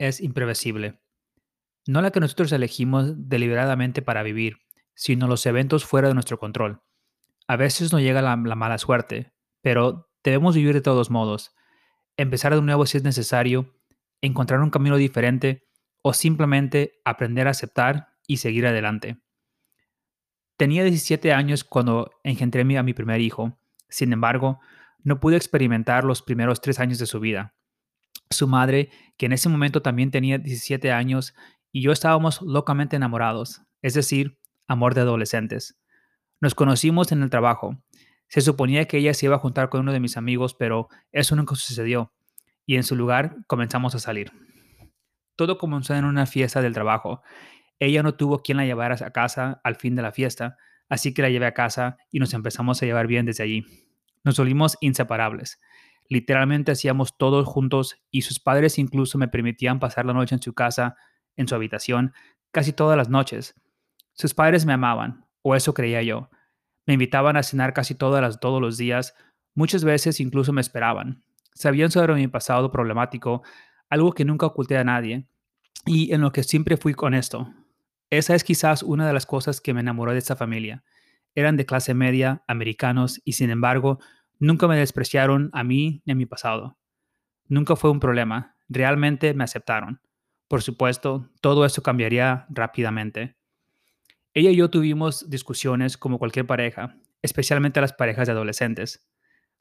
[0.00, 0.98] es imprevisible.
[1.86, 4.56] No la que nosotros elegimos deliberadamente para vivir,
[4.94, 6.82] sino los eventos fuera de nuestro control.
[7.46, 11.54] A veces nos llega la, mala suerte, pero debemos vivir de todos modos.
[12.16, 13.74] Empezar de nuevo si es necesario,
[14.22, 15.68] encontrar un camino diferente
[16.00, 19.20] o simplemente aprender a aceptar y seguir adelante.
[20.56, 23.58] Tenía 17 años cuando engendré a mi primer hijo.
[23.90, 24.60] Sin embargo,
[25.02, 27.54] no pude experimentar los primeros tres años de su vida
[28.30, 31.34] su madre, que en ese momento también tenía 17 años,
[31.72, 35.78] y yo estábamos locamente enamorados, es decir, amor de adolescentes.
[36.40, 37.82] Nos conocimos en el trabajo.
[38.28, 41.34] Se suponía que ella se iba a juntar con uno de mis amigos, pero eso
[41.36, 42.12] nunca sucedió,
[42.64, 44.32] y en su lugar comenzamos a salir.
[45.36, 47.22] Todo comenzó en una fiesta del trabajo.
[47.78, 50.56] Ella no tuvo quien la llevara a casa al fin de la fiesta,
[50.88, 53.64] así que la llevé a casa y nos empezamos a llevar bien desde allí.
[54.22, 55.58] Nos volvimos inseparables.
[56.10, 60.52] Literalmente hacíamos todo juntos y sus padres incluso me permitían pasar la noche en su
[60.54, 60.96] casa,
[61.36, 62.12] en su habitación,
[62.50, 63.54] casi todas las noches.
[64.12, 66.28] Sus padres me amaban, o eso creía yo.
[66.84, 69.14] Me invitaban a cenar casi todas las, todos los días,
[69.54, 71.22] muchas veces incluso me esperaban.
[71.54, 73.44] Sabían sobre mi pasado problemático,
[73.88, 75.28] algo que nunca oculté a nadie,
[75.86, 77.54] y en lo que siempre fui honesto.
[78.10, 80.82] Esa es quizás una de las cosas que me enamoró de esta familia.
[81.36, 84.00] Eran de clase media, americanos, y sin embargo,
[84.40, 86.78] Nunca me despreciaron a mí ni a mi pasado.
[87.46, 88.56] Nunca fue un problema.
[88.68, 90.00] Realmente me aceptaron.
[90.48, 93.36] Por supuesto, todo eso cambiaría rápidamente.
[94.32, 99.06] Ella y yo tuvimos discusiones como cualquier pareja, especialmente las parejas de adolescentes.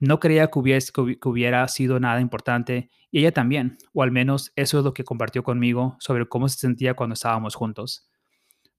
[0.00, 4.52] No creía que hubiera, que hubiera sido nada importante y ella también, o al menos
[4.56, 8.10] eso es lo que compartió conmigo sobre cómo se sentía cuando estábamos juntos.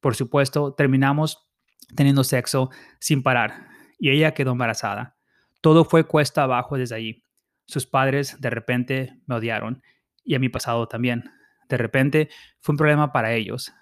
[0.02, 1.48] Por supuesto, terminamos
[1.96, 2.70] teniendo sexo
[3.00, 5.15] sin parar y ella quedó embarazada.
[5.66, 7.24] Todo fue cuesta abajo desde allí.
[7.66, 9.82] Sus padres de repente me odiaron
[10.24, 11.32] y a mi pasado también.
[11.68, 13.74] De repente fue un problema para ellos.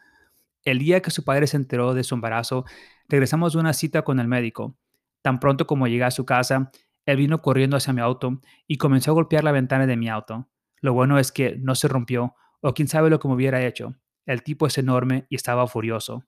[0.64, 2.64] El día que su padre se enteró de su embarazo,
[3.10, 4.78] regresamos de una cita con el médico.
[5.22, 6.72] Tan pronto como llegué a su casa,
[7.06, 10.48] él vino corriendo hacia mi auto y comenzó a golpear la ventana de mi auto.
[10.80, 13.94] Lo bueno es que no se rompió, o quién sabe lo que me hubiera hecho.
[14.26, 16.24] El tipo es enorme y estaba furioso.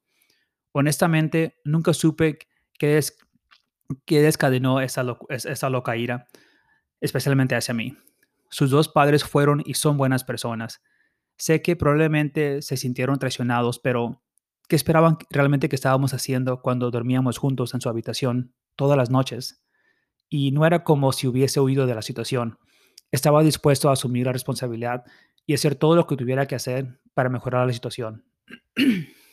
[0.73, 2.39] Honestamente, nunca supe
[2.77, 3.17] qué es
[4.05, 6.27] que descadenó esa, esa loca ira,
[7.01, 7.97] especialmente hacia mí.
[8.49, 10.81] Sus dos padres fueron y son buenas personas.
[11.37, 14.21] Sé que probablemente se sintieron traicionados, pero
[14.67, 19.63] ¿qué esperaban realmente que estábamos haciendo cuando dormíamos juntos en su habitación todas las noches?
[20.29, 22.57] Y no era como si hubiese huido de la situación.
[23.11, 25.03] Estaba dispuesto a asumir la responsabilidad
[25.45, 28.25] y hacer todo lo que tuviera que hacer para mejorar la situación.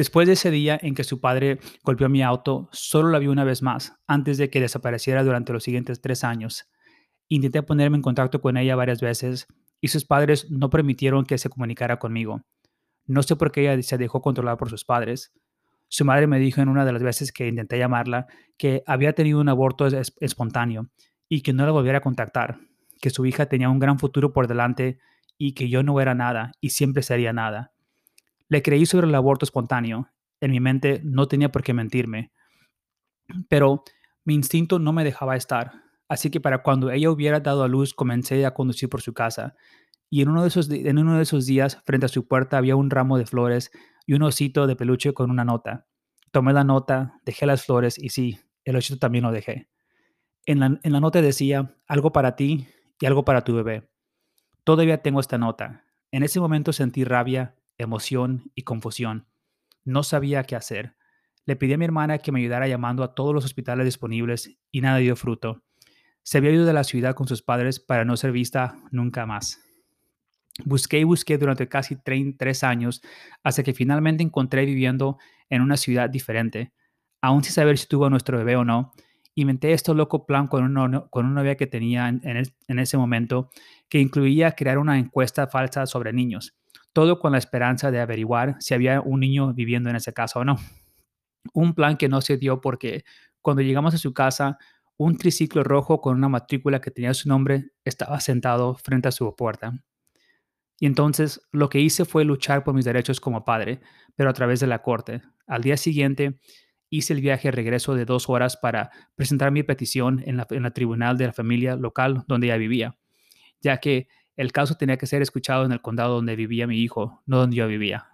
[0.00, 3.44] Después de ese día en que su padre golpeó mi auto, solo la vi una
[3.44, 6.70] vez más, antes de que desapareciera durante los siguientes tres años.
[7.28, 9.46] Intenté ponerme en contacto con ella varias veces
[9.78, 12.40] y sus padres no permitieron que se comunicara conmigo.
[13.04, 15.34] No sé por qué ella se dejó controlar por sus padres.
[15.88, 19.38] Su madre me dijo en una de las veces que intenté llamarla que había tenido
[19.38, 20.88] un aborto espontáneo
[21.28, 22.56] y que no la volviera a contactar,
[23.02, 24.98] que su hija tenía un gran futuro por delante
[25.36, 27.74] y que yo no era nada y siempre sería nada.
[28.50, 30.10] Le creí sobre el aborto espontáneo.
[30.40, 32.32] En mi mente no tenía por qué mentirme.
[33.48, 33.84] Pero
[34.24, 35.72] mi instinto no me dejaba estar.
[36.08, 39.54] Así que para cuando ella hubiera dado a luz, comencé a conducir por su casa.
[40.10, 42.74] Y en uno de esos, en uno de esos días, frente a su puerta, había
[42.74, 43.70] un ramo de flores
[44.04, 45.86] y un osito de peluche con una nota.
[46.32, 49.68] Tomé la nota, dejé las flores y sí, el osito también lo dejé.
[50.44, 52.66] En la, en la nota decía algo para ti
[52.98, 53.88] y algo para tu bebé.
[54.64, 55.84] Todavía tengo esta nota.
[56.10, 59.26] En ese momento sentí rabia emoción y confusión.
[59.84, 60.96] No sabía qué hacer.
[61.46, 64.80] Le pedí a mi hermana que me ayudara llamando a todos los hospitales disponibles y
[64.80, 65.62] nada dio fruto.
[66.22, 69.60] Se había ido de la ciudad con sus padres para no ser vista nunca más.
[70.64, 73.00] Busqué y busqué durante casi tres años
[73.42, 75.18] hasta que finalmente encontré viviendo
[75.48, 76.72] en una ciudad diferente.
[77.22, 78.92] Aún sin saber si tuvo a nuestro bebé o no,
[79.34, 83.48] inventé este loco plan con una, con una novia que tenía en, en ese momento
[83.88, 86.59] que incluía crear una encuesta falsa sobre niños
[86.92, 90.44] todo con la esperanza de averiguar si había un niño viviendo en esa casa o
[90.44, 90.56] no.
[91.54, 93.04] Un plan que no se dio porque
[93.40, 94.58] cuando llegamos a su casa,
[94.96, 99.34] un triciclo rojo con una matrícula que tenía su nombre estaba sentado frente a su
[99.34, 99.72] puerta.
[100.78, 103.80] Y entonces lo que hice fue luchar por mis derechos como padre,
[104.16, 105.22] pero a través de la corte.
[105.46, 106.38] Al día siguiente
[106.90, 110.70] hice el viaje de regreso de dos horas para presentar mi petición en la, en
[110.72, 112.98] tribunal de la familia local donde ella vivía,
[113.60, 117.22] ya que el caso tenía que ser escuchado en el condado donde vivía mi hijo,
[117.26, 118.08] no donde yo vivía.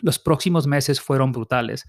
[0.00, 1.86] Los próximos meses fueron brutales.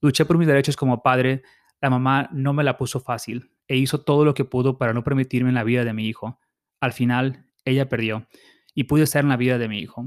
[0.00, 1.42] Luché por mis derechos como padre.
[1.80, 5.04] La mamá no me la puso fácil e hizo todo lo que pudo para no
[5.04, 6.40] permitirme en la vida de mi hijo.
[6.80, 8.26] Al final, ella perdió
[8.74, 10.06] y pude estar en la vida de mi hijo.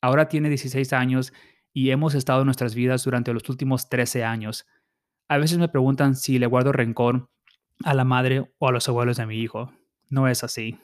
[0.00, 1.32] Ahora tiene 16 años
[1.72, 4.66] y hemos estado en nuestras vidas durante los últimos 13 años.
[5.28, 7.28] A veces me preguntan si le guardo rencor
[7.84, 9.72] a la madre o a los abuelos de mi hijo.
[10.08, 10.78] No es así.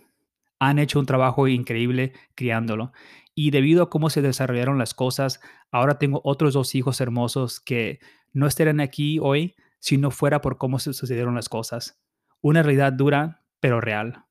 [0.63, 2.93] Han hecho un trabajo increíble criándolo
[3.35, 7.99] y debido a cómo se desarrollaron las cosas, ahora tengo otros dos hijos hermosos que
[8.33, 12.01] no estarían aquí hoy si no fuera por cómo se sucedieron las cosas.
[12.41, 14.25] Una realidad dura, pero real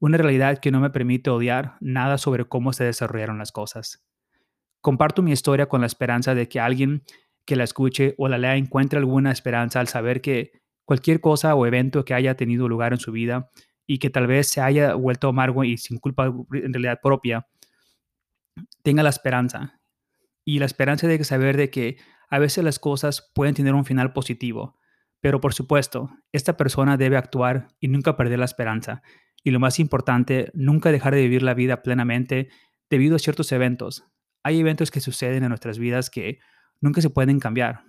[0.00, 4.04] una realidad que no me permite odiar nada sobre cómo se desarrollaron las cosas.
[4.80, 7.02] Comparto mi historia con la esperanza de que alguien
[7.44, 10.52] que la escuche o la lea encuentre alguna esperanza al saber que
[10.84, 13.50] cualquier cosa o evento que haya tenido lugar en su vida
[13.88, 17.48] y que tal vez se haya vuelto amargo y sin culpa en realidad propia,
[18.82, 19.80] tenga la esperanza.
[20.44, 21.96] Y la esperanza de saber de que
[22.28, 24.76] a veces las cosas pueden tener un final positivo.
[25.20, 29.02] Pero por supuesto, esta persona debe actuar y nunca perder la esperanza,
[29.42, 32.50] y lo más importante, nunca dejar de vivir la vida plenamente
[32.90, 34.04] debido a ciertos eventos.
[34.42, 36.40] Hay eventos que suceden en nuestras vidas que
[36.80, 37.84] nunca se pueden cambiar.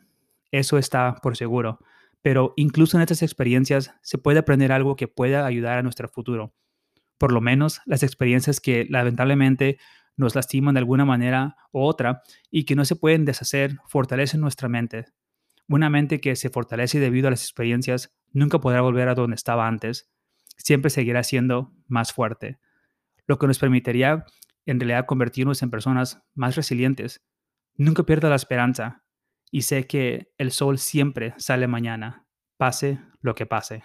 [0.51, 1.79] Eso está por seguro.
[2.21, 6.53] Pero incluso en estas experiencias se puede aprender algo que pueda ayudar a nuestro futuro.
[7.17, 9.77] Por lo menos las experiencias que lamentablemente
[10.17, 12.21] nos lastiman de alguna manera u otra
[12.51, 15.05] y que no se pueden deshacer fortalecen nuestra mente.
[15.67, 19.67] Una mente que se fortalece debido a las experiencias nunca podrá volver a donde estaba
[19.67, 20.09] antes
[20.59, 22.59] siempre seguirá siendo más fuerte,
[23.27, 24.25] lo que nos permitiría
[24.65, 27.25] en realidad convertirnos en personas más resilientes.
[27.75, 29.03] Nunca pierda la esperanza
[29.51, 32.25] y sé que el sol siempre sale mañana,
[32.57, 33.83] pase lo que pase.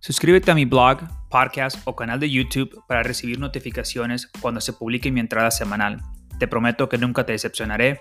[0.00, 1.00] Suscríbete a mi blog,
[1.30, 6.00] podcast o canal de YouTube para recibir notificaciones cuando se publique mi entrada semanal.
[6.38, 8.00] Te prometo que nunca te decepcionaré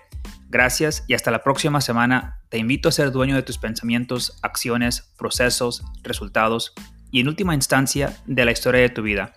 [0.55, 2.39] Gracias y hasta la próxima semana.
[2.49, 6.73] Te invito a ser dueño de tus pensamientos, acciones, procesos, resultados
[7.15, 9.31] y en última instancia de la historia de tu vida.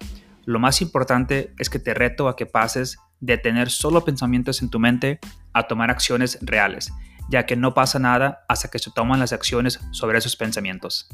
[0.44, 4.68] Lo más importante es que te reto a que pases de tener solo pensamientos en
[4.68, 5.20] tu mente
[5.52, 6.92] a tomar acciones reales,
[7.30, 11.08] ya que no pasa nada hasta que se toman las acciones sobre esos pensamientos.